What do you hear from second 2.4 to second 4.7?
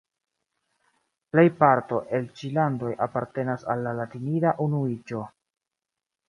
landoj apartenas al la Latinida